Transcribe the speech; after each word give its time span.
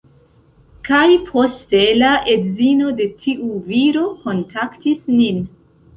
Kaj 0.87 1.09
poste 1.25 1.81
la 1.99 2.09
edzino 2.37 2.95
de 3.03 3.07
tiu 3.27 3.61
viro 3.69 4.07
kontaktis 4.25 5.05
nin 5.19 5.45